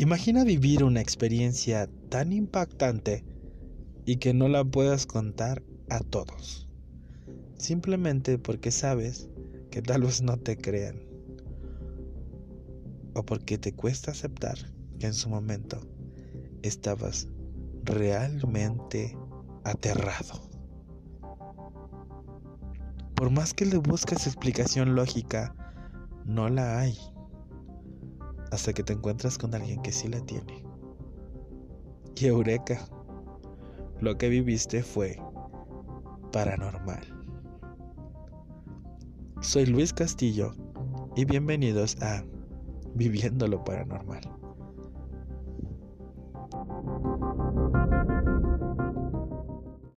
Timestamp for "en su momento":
15.06-15.86